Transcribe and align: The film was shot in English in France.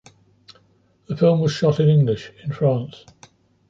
The 1.09 1.15
film 1.15 1.41
was 1.41 1.51
shot 1.51 1.79
in 1.79 1.87
English 1.87 2.31
in 2.43 2.51
France. 2.51 3.05